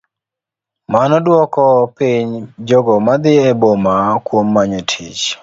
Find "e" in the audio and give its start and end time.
3.49-3.51